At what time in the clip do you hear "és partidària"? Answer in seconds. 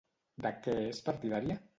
0.85-1.59